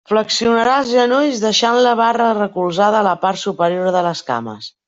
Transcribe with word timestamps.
Flexionarà 0.09 0.77
els 0.83 0.89
genolls 0.93 1.43
deixant 1.43 1.77
la 1.89 1.93
barra 2.01 2.31
recolzada 2.39 2.99
a 3.03 3.07
la 3.11 3.15
part 3.27 3.45
superior 3.47 3.97
de 3.99 4.07
les 4.09 4.29
cames. 4.33 4.77